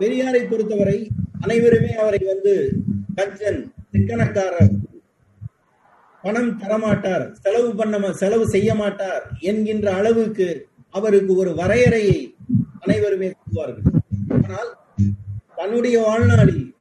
பெரியாரை 0.00 0.42
பொறுத்தவரை 0.44 0.98
அனைவருமே 1.42 1.90
அவரை 1.94 2.20
வந்து 2.24 2.52
கஞ்சன் 3.16 3.60
சிக்கனக்காரர் 3.92 4.72
பணம் 6.24 6.50
தரமாட்டார் 6.62 7.24
செலவு 7.42 7.68
பண்ண 7.74 8.12
செலவு 8.12 8.44
செய்ய 8.46 8.70
மாட்டார் 8.74 9.24
என்கின்ற 9.40 9.86
அளவுக்கு 9.92 10.48
அவருக்கு 10.94 11.36
ஒரு 11.36 11.54
வரையறையை 11.54 12.34
அனைவருமே 12.80 13.30
சொல்வார்கள் 13.30 13.86
ஆனால் 14.28 14.70
தன்னுடைய 15.54 16.02
வாழ்நாளில் 16.02 16.74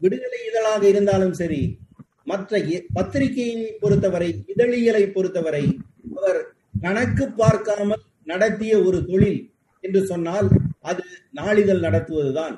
விடுதலை 0.00 0.38
இதழாக 0.46 0.88
இருந்தாலும் 0.88 1.32
சரி 1.32 1.78
மற்ற 2.24 2.58
பத்திரிகையை 2.92 3.72
பொறுத்தவரை 3.80 4.44
இதழியலை 4.48 5.12
பொறுத்தவரை 5.12 5.64
அவர் 6.16 6.40
கணக்கு 6.80 7.28
பார்க்காமல் 7.32 8.02
நடத்திய 8.24 8.82
ஒரு 8.82 9.06
தொழில் 9.06 9.40
என்று 9.84 10.06
சொன்னால் 10.06 10.48
அது 10.80 11.02
நாளிதழ் 11.32 11.80
நடத்துவதுதான். 11.80 12.54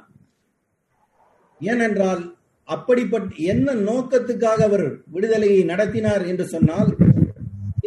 ஏனென்றால் 1.60 2.22
அப்படிப்பட்ட 2.68 3.34
என்ன 3.44 3.72
நோக்கத்துக்காக 3.72 4.62
அவர் 4.62 5.02
விடுதலையை 5.06 5.62
நடத்தினார் 5.62 6.26
என்று 6.26 6.46
சொன்னால் 6.46 6.90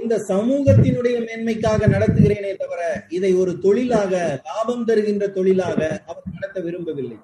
இந்த 0.06 0.18
சமூகத்தினுடைய 0.32 1.16
மேன்மைக்காக 1.28 1.88
நடத்துகிறேனே 1.94 2.52
தவிர 2.60 2.82
இதை 3.18 3.32
ஒரு 3.42 3.52
தொழிலாக 3.64 4.14
லாபம் 4.48 4.86
தருகின்ற 4.90 5.26
தொழிலாக 5.38 5.80
அவர் 6.10 6.34
நடத்த 6.36 6.58
விரும்பவில்லை. 6.66 7.18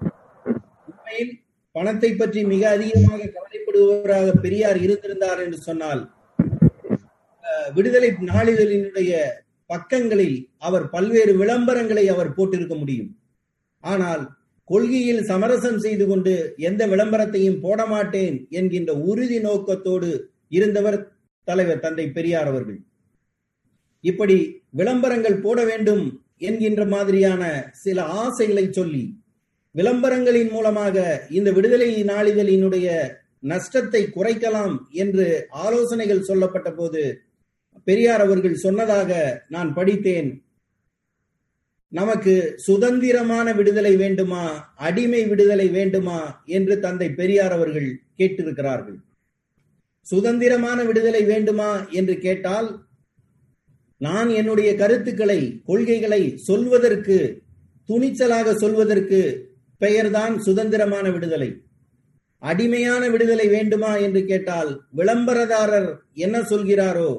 உண்மையில் 0.90 1.34
பணத்தை 1.76 2.12
பற்றி 2.14 2.40
மிக 2.54 2.64
அதிகமாக 2.70 3.30
கவலைப்படுபவராக 3.36 4.34
பெரியார் 4.46 4.80
இருந்திருந்தார் 4.86 5.42
என்று 5.46 5.60
சொன்னால் 5.68 6.02
விடுதலை 7.76 8.10
நாளிதழினுடைய 8.32 9.12
பக்கங்களில் 9.70 10.38
அவர் 10.68 10.86
பல்வேறு 10.96 11.34
விளம்பரங்களை 11.42 12.06
அவர் 12.14 12.36
போட்டிருக்க 12.38 12.76
முடியும். 12.82 13.12
ஆனால் 13.84 14.24
கொள்கையில் 14.70 15.24
சமரசம் 15.32 15.80
செய்து 15.80 16.06
கொண்டு 16.08 16.34
எந்த 16.70 16.82
விளம்பரத்தையும் 16.88 17.62
போட 17.64 17.80
மாட்டேன் 17.94 18.36
என்கின்ற 18.60 18.92
உறுதி 19.10 19.40
நோக்கத்தோடு 19.48 20.12
இருந்தவர் 20.50 21.00
தலைவர் 21.44 21.80
தந்தை 21.80 22.12
பெரியார் 22.12 22.48
அவர்கள். 22.48 22.80
இப்படி 24.02 24.62
விளம்பரங்கள் 24.70 25.42
போட 25.42 25.66
வேண்டும் 25.66 26.22
என்கின்ற 26.38 26.86
மாதிரியான 26.86 27.70
சில 27.74 28.04
ஆசைகளை 28.04 28.72
சொல்லி 28.72 29.20
விளம்பரங்களின் 29.72 30.50
மூலமாக 30.50 31.26
இந்த 31.30 31.52
விடுதலை 31.52 32.04
நாளிதழினுடைய 32.04 32.88
நஷ்டத்தை 33.40 34.02
குறைக்கலாம் 34.16 34.78
என்று 34.90 35.48
ஆலோசனைகள் 35.50 36.22
சொல்லப்பட்ட 36.22 36.72
போது 36.72 37.22
பெரியார் 37.84 38.22
அவர்கள் 38.22 38.56
சொன்னதாக 38.56 39.12
நான் 39.50 39.74
படித்தேன். 39.74 40.44
நமக்கு 41.88 42.54
சுதந்திரமான 42.58 43.54
விடுதலை 43.54 43.96
வேண்டுமா? 43.96 44.74
அடிமை 44.76 45.28
விடுதலை 45.28 45.68
வேண்டுமா? 45.68 46.42
என்று 46.46 46.80
தந்தை 46.80 47.10
பெரியார் 47.10 47.52
அவர்கள் 47.52 48.02
கேட்டிருக்கிறார்கள். 48.18 49.00
சுதந்திரமான 50.12 50.84
விடுதலை 50.84 51.22
வேண்டுமா 51.24 51.72
என்று 51.90 52.16
கேட்டால் 52.20 52.70
நான் 54.02 54.30
என்னுடைய 54.30 54.70
கருத்துக்களை 54.76 55.40
கொள்கைகளை 55.66 56.22
சொல்வதற்கு 56.40 57.18
துணிச்சலாக 57.90 58.54
சொல்வதற்கு 58.54 59.20
பெயர்தான் 59.82 60.34
சுதந்திரமான 60.38 61.06
விடுதலை. 61.10 61.50
அடிமையான 62.44 63.04
விடுதலை 63.10 63.48
வேண்டுமா 63.48 63.92
என்று 63.98 64.22
கேட்டால் 64.26 64.72
விளம்பரதாரர் 64.96 65.90
என்ன 66.16 66.38
சொல்கிறாரோ 66.42 67.12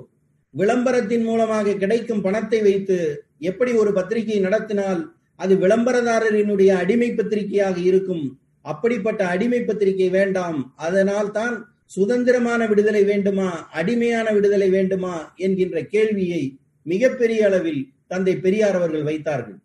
விளம்பரத்தின் 0.55 1.25
மூலமாக 1.25 1.75
கிடைக்கும் 1.75 2.21
பணத்தை 2.21 2.61
வைத்து 2.63 2.99
எப்படி 3.39 3.73
ஒரு 3.73 3.91
பத்திரிகை 3.93 4.39
நடத்தினால் 4.39 5.03
அது 5.41 5.55
விளம்பரதாரரினுடைய 5.55 6.71
அடிமை 6.73 7.09
பத்திரிகையாக 7.11 7.77
இருக்கும் 7.81 8.25
அப்படிப்பட்ட 8.65 9.23
அடிமை 9.27 9.61
பத்திரிகை 9.61 10.09
வேண்டாம் 10.11 10.59
அதனால் 10.77 11.31
தான் 11.31 11.55
சுதந்திரமான 11.95 12.67
விடுதலை 12.67 13.03
வேண்டுமா? 13.05 13.69
அடிமையான 13.73 14.27
விடுதலை 14.33 14.69
வேண்டுமா? 14.71 15.15
என்கின்ற 15.37 15.79
கேள்வியை 15.85 16.43
மிகப்பெரிய 16.83 17.41
அளவில் 17.47 17.83
தந்தை 18.07 18.35
பெரியார் 18.37 18.75
அவர்கள் 18.75 19.03
வைத்தார்கள். 19.03 19.59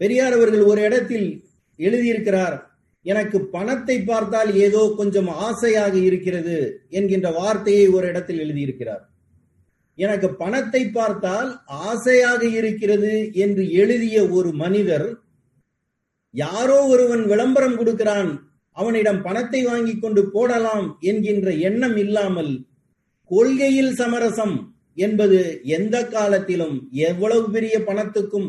பெரியார் 0.00 0.32
அவர்கள் 0.32 0.62
ஒரு 0.62 0.80
இடத்தில் 0.82 1.28
எழுதியிருக்கிறார் 1.78 2.56
எனக்கு 3.06 3.38
பணத்தை 3.40 3.96
பார்த்தால் 4.00 4.50
ஏதோ 4.56 4.80
கொஞ்சம் 4.96 5.28
ஆசையாக 5.28 5.94
இருக்கிறது 5.98 6.56
என்கின்ற 6.88 7.28
வார்த்தையை 7.30 7.86
ஒரு 7.88 8.06
இடத்தில் 8.08 8.40
எழுதியிருக்கிறார். 8.44 9.02
எனக்கு 9.98 10.28
பணத்தை 10.34 10.82
பார்த்தால் 10.88 11.48
ஆசையாக 11.66 12.42
இருக்கிறது 12.58 13.12
என்று 13.32 13.62
எழுதிய 13.72 14.18
ஒரு 14.28 14.50
மனிதர் 14.52 15.08
யாரோ 16.34 16.78
ஒருவன் 16.86 17.24
விளம்பரம் 17.26 17.76
கொடுக்கிறான் 17.76 18.30
அவனிடம் 18.78 19.20
பணத்தை 19.22 19.60
வாங்கி 19.64 19.94
கொண்டு 19.98 20.22
போடலாம் 20.30 20.86
என்கின்ற 21.00 21.48
எண்ணம் 21.68 21.96
இல்லாமல் 21.96 22.52
கொள்கையில் 23.30 23.94
சமரசம் 23.94 24.56
என்பது 24.96 25.38
எந்த 25.62 25.96
காலத்திலும் 26.06 26.76
எவ்வளவு 27.08 27.46
பெரிய 27.50 27.74
பணத்துக்கும் 27.78 28.48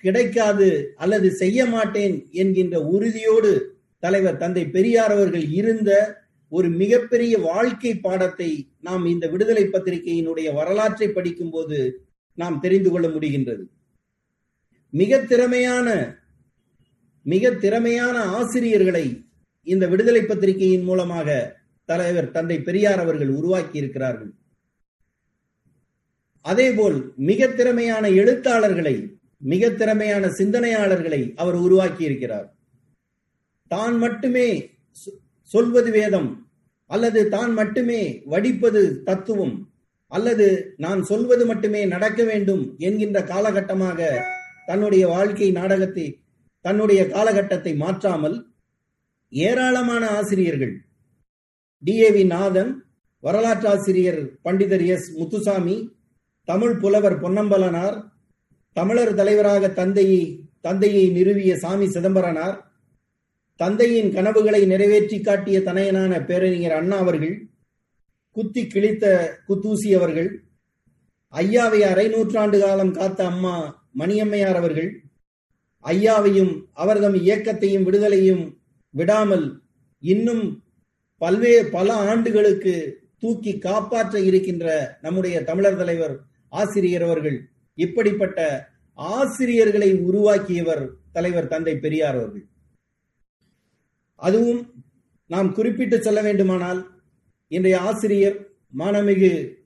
கிடைக்காது 0.00 0.68
அல்லது 0.96 1.28
செய்ய 1.32 1.66
மாட்டேன் 1.66 2.16
என்கின்ற 2.32 2.76
உறுதியோடு 2.86 3.52
தலைவர் 4.02 4.36
தந்தை 4.36 4.64
பெரியார் 4.66 5.12
அவர்கள் 5.12 5.46
இருந்த 5.50 5.90
ஒரு 6.52 6.68
மிகப்பெரிய 6.70 7.34
வாழ்க்கை 7.38 7.92
பாடத்தை 7.96 8.48
நாம் 8.80 9.04
இந்த 9.06 9.26
விடுதலை 9.26 9.64
பத்திரிகையினுடைய 9.64 10.48
வரலாற்றை 10.54 11.08
படிக்கும் 11.08 11.50
போது 11.50 11.78
நாம் 12.38 12.60
தெரிந்து 12.60 12.90
கொள்ள 12.90 13.06
முடிகின்றது. 13.08 13.64
மிக 14.92 15.20
திறமையான 15.22 15.88
மிக 17.26 17.50
திறமையான 17.54 18.16
ஆசிரியர்களை 18.38 19.04
இந்த 19.66 19.84
விடுதலை 19.86 20.22
பத்திரிகையின் 20.22 20.86
மூலமாக 20.86 21.28
தலைவர் 21.88 22.32
தந்தை 22.32 22.56
பெரியார் 22.58 23.00
அவர்கள் 23.00 23.30
உருவாக்கி 23.30 23.76
இருக்கிறார்கள் 23.78 24.32
அதேபோல் 26.44 26.98
மிக 27.22 27.46
திறமையான 27.52 28.04
எழுத்தாளர்களை 28.12 28.94
மிக 29.42 29.70
திறமையான 29.72 30.24
சிந்தனையாளர்களை 30.28 31.20
அவர் 31.36 31.58
உருவாக்கி 31.60 32.02
இருக்கிறார் 32.04 32.48
தான் 33.70 33.96
மட்டுமே 33.98 34.48
சொல்வது 35.50 35.90
வேதம் 35.90 36.30
அல்லது 36.90 37.20
தான் 37.28 37.52
மட்டுமே 37.52 38.00
வடிப்பது 38.26 38.82
தத்துவம் 39.04 39.54
அல்லது 40.12 40.46
நான் 40.76 41.00
சொல்வது 41.02 41.44
மட்டுமே 41.46 41.82
நடக்க 41.84 42.22
வேண்டும் 42.22 42.64
என்கின்ற 42.78 43.18
காலகட்டமாக 43.24 44.00
தன்னுடைய 44.66 45.04
வாழ்க்கை 45.06 45.48
நாடகத்தை 45.50 46.06
தன்னுடைய 46.64 47.00
காலகட்டத்தை 47.06 47.72
மாற்றாமல் 47.76 48.36
ஏராளமான 49.32 50.08
ஆசிரியர்கள். 50.10 50.74
டிஏவி 51.82 52.24
நாதன் 52.26 52.72
வரலாற்று 53.22 53.68
ஆசிரியர் 53.68 54.20
பண்டிதர் 54.44 54.86
எஸ். 54.86 55.08
முத்துசாமி 55.18 55.76
தமிழ் 56.44 56.76
புலவர் 56.76 57.20
பொன்னம்பலனார் 57.20 57.96
தமிழர் 58.76 59.14
தலைவராக 59.14 59.68
தந்தையை 59.68 60.22
தந்தையை 60.60 61.10
நிறுவிய 61.10 61.56
சாமி 61.56 61.86
சிதம்பரனார் 61.86 62.56
தந்தையின் 63.60 64.12
கனவுகளை 64.12 64.66
நிறைவேற்றி 64.66 65.20
காட்டிய 65.20 65.58
தனையனான 65.58 66.24
பேரறிஞர் 66.24 66.72
அண்ணா 66.72 66.96
அவர்கள் 66.96 67.34
குத்தி 68.36 68.66
கிழித்த 68.66 69.04
குத்தூசி 69.48 69.94
அவர்கள் 69.94 70.30
ஐயாவை 71.32 71.80
அரை 71.82 72.08
நூற்றாண்டு 72.08 72.58
காலம் 72.58 72.90
காத்த 72.90 73.24
அம்மா 73.24 73.54
மணியம்மையார் 73.98 74.56
அவர்கள் 74.56 74.90
ஐயாவையும் 75.84 76.52
அவர்தம் 76.72 77.14
இயக்கத்தையும் 77.14 77.82
விடுதலையும் 77.82 78.44
விடாமல் 78.94 79.62
இன்னும் 80.00 80.62
பல்வேறு 81.18 81.70
பல 81.70 81.92
ஆண்டுகளுக்கு 81.92 83.00
தூக்கி 83.18 83.58
காப்பாற்ற 83.58 84.20
இருக்கின்ற 84.20 84.98
நம்முடைய 85.02 85.44
தமிழர் 85.44 85.76
தலைவர் 85.76 86.20
ஆசிரியர் 86.48 87.02
அவர்கள் 87.02 87.48
இப்படிப்பட்ட 87.74 88.68
ஆசிரியர்களை 88.94 89.94
உருவாக்கியவர் 89.94 90.90
தலைவர் 91.12 91.48
தந்தை 91.48 91.76
பெரியார் 91.76 92.14
அவர்கள். 92.14 92.46
அதுவும் 94.16 94.84
நாம் 95.26 95.52
குறிப்பிட்டு 95.52 96.02
சொல்ல 96.02 96.22
வேண்டுமானால் 96.22 97.02
இன்றைய 97.48 97.80
ஆசிரியர் 97.80 98.48
மானமிகு 98.78 99.60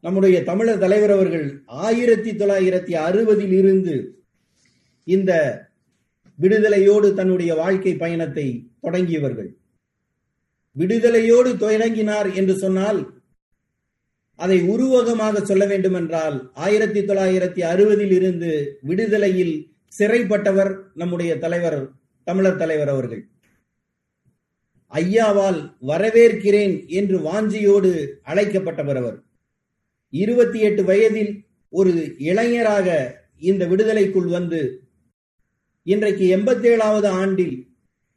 நம்முடைய 0.00 0.42
தமிழர் 0.42 0.78
தலைவர் 0.78 1.10
அவர்கள் 1.10 1.62
ஆயிரத்தி 1.66 2.30
தொள்ளாயிரத்தி 2.30 2.92
அறுபதில் 2.92 3.52
இருந்து 3.52 4.22
இந்த 5.04 5.32
விடுதலையோடு 6.40 7.14
தன்னுடைய 7.14 7.54
வாழ்க்கை 7.54 7.96
பயணத்தை 7.96 8.68
தொடங்கியவர்கள். 8.82 9.56
விடுதலையோடு 10.76 11.56
தொடங்கினார் 11.56 12.34
என்று 12.34 12.56
சொன்னால் 12.56 13.18
அதை 14.34 14.60
உருவகமாக 14.62 15.40
சொல்ல 15.40 15.66
வேண்டும் 15.66 15.94
என்றால் 15.94 16.50
ஆயிரத்தி 16.54 17.00
தொள்ளாயிரத்தி 17.00 17.60
அறுபதில் 17.60 18.10
இருந்து 18.10 18.78
விடுதலையில் 18.80 19.72
சிறைப்பட்டவர் 19.98 20.78
நம்முடைய 20.94 21.38
தலைவர் 21.38 21.90
தமிழர் 22.22 22.56
தலைவர் 22.56 22.88
அவர்கள். 22.88 23.28
ஐயாவால் 24.92 25.76
வரவேற்கிறேன் 25.86 26.86
என்று 26.86 27.18
வாஞ்சியோடு 27.18 27.90
அழைக்கப்பட்டவர் 28.24 28.96
அவர். 28.96 29.22
இருபத்தி 30.10 30.60
எட்டு 30.60 30.84
வயதில் 30.84 31.44
ஒரு 31.68 32.14
இளைஞராக 32.18 33.18
இந்த 33.38 33.66
விடுதலைக்குள் 33.66 34.26
வந்து 34.26 34.88
இன்றைக்கு 35.86 36.24
எண்பத்தேழாவது 36.28 37.08
ஆண்டில் 37.20 37.56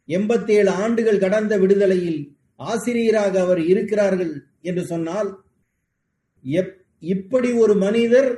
எண்பத்தேழு 0.09 0.71
ஆண்டுகள் 0.77 1.19
கடந்த 1.19 1.53
விடுதலையில் 1.57 2.21
ஆசிரியராக 2.59 3.35
அவர் 3.39 3.61
இருக்கிறார்கள் 3.65 4.33
என்று 4.61 4.83
சொன்னால் 4.83 5.29
இப்படி 7.03 7.49
ஒரு 7.53 7.73
மனிதர் 7.75 8.31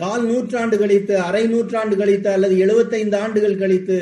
கால் 0.00 0.24
நூற்றாண்டு 0.26 0.76
கழித்து 0.78 1.14
அரை 1.20 1.42
நூற்றாண்டு 1.46 1.94
கழித்து 1.96 2.28
அல்லது 2.28 2.54
எழுபத்தைந்து 2.56 3.16
ஆண்டுகள் 3.16 3.58
கழித்து 3.58 3.98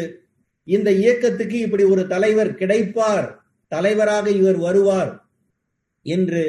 இந்த 0.68 0.88
இயக்கத்துக்கு 0.92 1.56
இப்படி 1.58 1.84
ஒரு 1.84 2.02
தலைவர் 2.06 2.52
கிடைப்பார் 2.54 3.28
தலைவராக 3.72 4.26
இவர் 4.30 4.58
வருவார் 4.58 5.12
என்று 6.06 6.42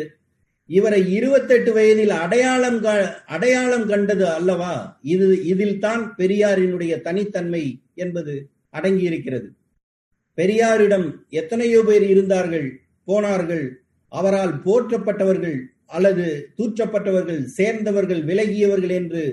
இவரை 0.71 0.99
இருபத்தெட்டு 1.17 1.71
வயதில் 1.77 2.13
அடையாளம் 2.23 2.79
அடையாளம் 3.35 3.85
கண்டது 3.91 4.25
அல்லவா? 4.37 4.73
இது 5.13 5.27
இதில் 5.51 5.79
தான் 5.79 6.03
பெரியாரினுடைய 6.19 6.93
தனித்தன்மை 7.07 7.63
என்பது 7.95 8.33
அடங்கி 8.69 9.05
இருக்கிறது 9.09 9.47
பெரியாரிடம் 10.37 11.07
எத்தனையோ 11.41 11.79
பேர் 11.87 12.05
இருந்தார்கள் 12.13 12.67
போனார்கள். 13.07 13.65
அவரால் 14.11 14.53
போற்றப்பட்டவர்கள் 14.65 15.57
அல்லது 15.97 16.25
தூற்றப்பட்டவர்கள் 16.57 17.41
சேர்ந்தவர்கள் 17.57 18.21
விலகியவர்கள் 18.29 18.93
என்று 18.99 19.23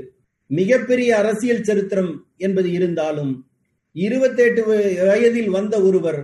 மிகப்பெரிய 0.51 1.11
அரசியல் 1.16 1.66
சரித்திரம் 1.68 2.12
என்பது 2.37 2.68
இருந்தாலும் 2.72 3.33
இருபத்தெட்டு 3.96 4.62
வயதில் 5.11 5.51
வந்த 5.51 5.74
ஒருவர் 5.83 6.20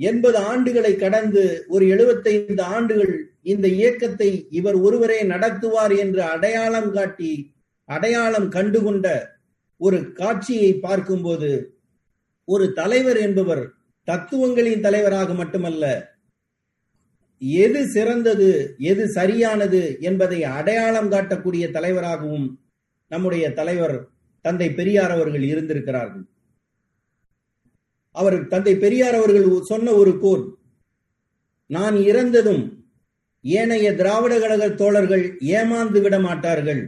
எண்பது 0.00 0.38
ஆண்டுகளை 0.52 0.92
கடந்து 0.96 1.42
ஒரு 1.68 1.84
எழுபத்தைந்து 1.86 2.62
ஆண்டுகள் 2.62 3.14
இந்த 3.42 3.66
இயக்கத்தை 3.68 4.30
இவர் 4.50 4.78
ஒருவரே 4.80 5.18
நடத்துவார் 5.22 5.94
என்று 5.98 6.22
அடையாளம் 6.22 6.90
காட்டி 6.92 7.32
அடையாளம் 7.88 8.48
கண்டுகொண்ட 8.48 9.06
ஒரு 9.80 9.98
காட்சியை 10.12 10.70
பார்க்கும்போது 10.78 11.50
ஒரு 12.48 12.64
தலைவர் 12.72 13.16
என்பவர் 13.16 13.64
தத்துவங்களின் 14.08 14.80
தலைவராக 14.80 15.34
மட்டுமல்ல 15.34 15.84
எது 17.60 17.80
சிறந்தது 17.86 18.48
எது 18.82 19.04
சரியானது 19.08 19.82
என்பதை 20.00 20.40
அடையாளம் 20.44 21.10
காட்டக்கூடிய 21.10 21.64
தலைவராகவும் 21.70 22.48
நம்முடைய 23.10 23.44
தலைவர் 23.50 23.96
தந்தை 24.44 24.68
பெரியார் 24.70 25.10
அவர்கள் 25.10 25.42
இருந்திருக்கிறார்கள். 25.42 26.24
அவர் 28.14 28.46
தந்தை 28.46 28.76
பெரியார் 28.76 29.14
அவர்கள் 29.14 29.60
சொன்ன 29.62 29.92
ஒரு 29.92 30.18
கோல் 30.18 30.44
நான் 31.66 31.96
இறந்ததும் 31.96 32.62
ஏனைய 33.44 33.94
திராவிட 33.94 34.38
கழக 34.38 34.70
தோழர்கள் 34.70 35.24
ஏமாந்து 35.38 36.00
விட 36.00 36.18
மாட்டார்கள் 36.18 36.82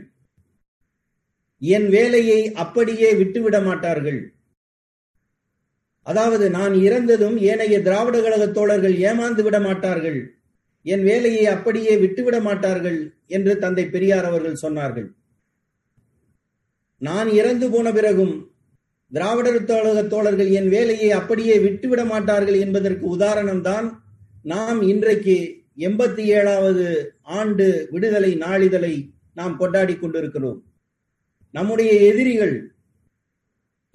என் 1.63 1.89
வேலையை 1.89 2.53
அப்படியே 2.53 3.15
விட்டுவிட 3.15 3.61
மாட்டார்கள் 3.61 4.21
அதாவது 6.07 6.51
நான் 6.51 6.75
இறந்ததும் 6.75 7.37
ஏனைய 7.41 7.83
திராவிட 7.83 8.23
கழக 8.23 8.47
தோழர்கள் 8.53 8.95
ஏமாந்து 8.99 9.43
விட 9.43 9.61
மாட்டார்கள் 9.61 10.21
என் 10.87 11.03
வேலையை 11.03 11.47
அப்படியே 11.47 11.97
விட்டுவிட 11.97 12.41
மாட்டார்கள் 12.41 13.17
என்று 13.27 13.59
தந்தை 13.59 13.85
பெரியார் 13.87 14.25
அவர்கள் 14.25 14.63
சொன்னார்கள். 14.63 15.09
நான் 16.99 17.29
இறந்து 17.29 17.71
போன 17.71 17.93
பிறகும் 17.93 18.52
திராவிடர் 19.13 19.65
தோழக 19.65 20.03
தோழர்கள் 20.03 20.51
என் 20.51 20.69
வேலையை 20.69 21.11
அப்படியே 21.11 21.59
விட்டுவிட 21.59 22.05
மாட்டார்கள் 22.05 22.55
என்பதற்கு 22.55 23.07
உதாரணம் 23.07 23.61
தான் 23.61 23.87
நாம் 24.43 24.83
இன்றைக்கு 24.83 25.37
எண்பத்தி 25.79 26.23
ஏழாவது 26.39 26.87
ஆண்டு 27.23 27.89
விடுதலை 27.91 28.35
நாளிதழை 28.35 28.95
நாம் 29.35 29.57
கொண்டாடி 29.57 29.95
கொண்டிருக்கிறோம். 29.97 30.59
நம்முடைய 31.51 31.93
எதிரிகள் 32.01 32.55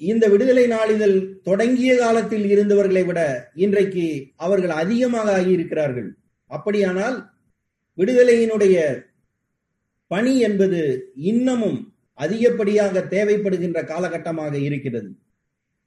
இந்த 0.01 0.27
விடுதலை 0.27 0.67
நாளிதழ் 0.67 1.17
தொடங்கிய 1.43 1.97
காலத்தில் 1.97 2.45
இருந்தவர்களை 2.45 3.05
விட 3.05 3.19
இன்றைக்கு 3.55 4.33
அவர்கள் 4.35 4.69
அதிகமாக 4.69 5.27
ஆகியிருக்கிறார்கள். 5.39 6.09
அப்படியானால் 6.51 7.17
விடுதலையினுடைய 7.97 9.05
பணி 10.11 10.39
என்பது 10.39 10.81
இன்னமும் 11.15 11.79
அதிகப்படியாக 12.17 13.03
தேவைப்படுகின்ற 13.13 13.79
காலகட்டமாக 13.91 14.53
இருக்கிறது. 14.67 15.09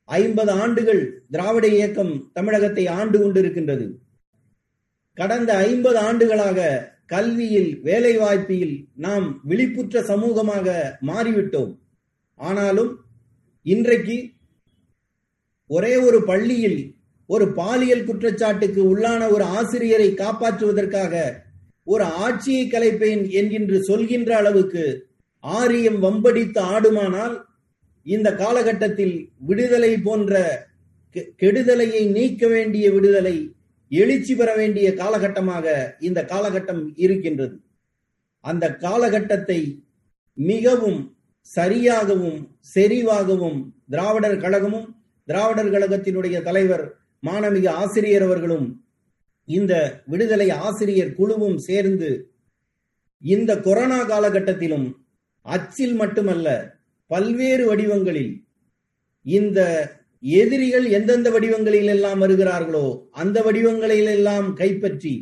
ஐம்பது 0.09 0.53
ஆண்டுகள் 0.63 1.03
திராவிட 1.31 1.67
இயக்கம் 1.77 2.15
தமிழகத்தை 2.33 2.85
ஆண்டு 2.99 3.17
கொண்டிருக்கின்றது. 3.19 3.87
கடந்த 5.19 5.51
ஐம்பது 5.69 5.99
ஆண்டுகளாக 6.09 6.69
கல்வியில் 7.07 7.71
வேலை 7.83 8.15
வாய்ப்பில் 8.17 8.75
நாம் 9.05 9.27
விழிப்புற்ற 9.49 10.03
சமூகமாக 10.11 10.67
மாறிவிட்டோம். 11.01 11.73
ஆனாலும் 12.41 12.93
இன்றைக்கு 13.67 14.17
ஒரே 15.71 15.95
ஒரு 16.07 16.19
பள்ளியில் 16.25 16.81
ஒரு 17.27 17.47
பாலியல் 17.53 18.07
குற்றச்சாட்டுக்கு 18.07 18.81
உள்ளான 18.93 19.23
ஒரு 19.35 19.45
ஆசிரியரை 19.59 20.09
காப்பாற்றுவதற்காக 20.15 21.15
ஒரு 21.85 22.05
ஆட்சியை 22.25 22.65
கலைப்பேன் 22.67 23.23
என்கின்ற 23.31 23.81
சொல்கின்ற 23.81 24.31
அளவுக்கு 24.37 24.85
ஆரியம் 25.45 25.99
வம்படித்து 26.01 26.59
ஆடுமானால் 26.59 27.37
இந்த 28.07 28.35
காலகட்டத்தில் 28.35 29.17
விடுதலை 29.39 29.99
போன்ற 29.99 30.35
கெ- 31.15 31.35
கெடுதலையை 31.43 32.13
நீக்க 32.13 32.47
வேண்டிய 32.47 32.91
விடுதலை 32.93 33.37
எழுச்சி 33.91 34.35
பெற 34.35 34.55
வேண்டிய 34.55 34.95
காலகட்டமாக 34.95 35.65
இந்த 36.01 36.25
காலகட்டம் 36.25 36.93
இருக்கின்றது. 36.97 37.55
அந்த 38.45 38.69
காலகட்டத்தை 38.77 39.61
மிகவும் 40.39 41.01
சரியாகவும் 41.57 42.39
செறிவாகவும் 42.75 43.59
திராவிடர் 43.89 44.37
கழகமும் 44.37 44.89
திராவிடர் 45.29 45.71
கழகத்தினுடைய 45.71 46.43
தலைவர் 46.43 46.85
மாணவிக 47.23 47.71
ஆசிரியர் 47.73 48.23
அவர்களும் 48.23 48.67
இந்த 49.49 49.73
விடுதலை 50.07 50.51
ஆசிரியர் 50.51 51.15
குழுவும் 51.15 51.59
சேர்ந்து 51.59 52.11
இந்த 53.23 53.61
கொரோனா 53.61 54.09
காலகட்டத்திலும் 54.09 54.87
அச்சில் 55.47 55.97
மட்டுமல்ல 55.97 56.49
பல்வேறு 57.11 57.65
வடிவங்களில் 57.67 58.33
இந்த 59.27 59.61
எதிரிகள் 60.23 60.87
எந்தெந்த 60.91 61.29
வடிவங்களில் 61.31 61.91
எல்லாம் 61.91 62.21
வருகிறார்களோ 62.21 62.87
அந்த 63.13 63.39
வடிவங்களில் 63.43 64.11
எல்லாம் 64.11 64.49
கைப்பற்றி 64.55 65.15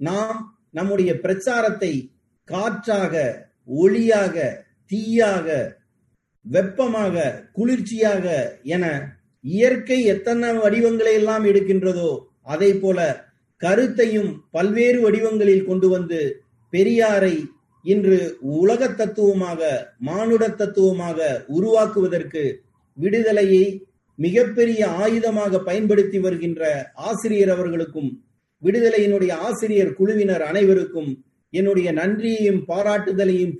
நாம் 0.00 0.38
நம்முடைய 0.70 1.10
பிரச்சாரத்தை 1.20 1.92
காற்றாக 2.48 3.14
ஒளியாக 3.76 4.36
தீயாக 4.90 5.48
வெப்பமாக 6.44 7.14
குளிர்ச்சியாக 7.52 8.26
என 8.66 8.84
இயற்கை 9.44 9.98
எத்தனை 10.04 10.50
வடிவங்களை 10.56 11.14
எல்லாம் 11.14 11.44
எடுக்கின்றதோ 11.44 12.10
அதை 12.44 12.70
போல 12.74 13.00
கருத்தையும் 13.60 14.30
பல்வேறு 14.50 14.98
வடிவங்களில் 15.00 15.66
கொண்டு 15.66 15.88
வந்து 15.88 16.20
பெரியாரை 16.72 17.34
இன்று 17.86 18.18
உலக 18.54 18.88
தத்துவமாக 18.90 19.60
மானுட 19.98 20.44
தத்துவமாக 20.52 21.18
உருவாக்குவதற்கு 21.46 22.44
விடுதலையை 22.98 23.64
மிகப்பெரிய 24.18 24.82
ஆயுதமாக 24.98 25.58
பயன்படுத்தி 25.62 26.18
வருகின்ற 26.18 26.62
ஆசிரியர் 27.02 27.50
அவர்களுக்கும் 27.50 28.10
விடுதலையினுடைய 28.62 29.32
ஆசிரியர் 29.40 29.92
குழுவினர் 29.94 30.42
அனைவருக்கும் 30.42 31.10
என்னுடைய 31.52 31.88
நன்றியையும் 31.92 32.62
பாராட்டுதலையும் 32.66 33.54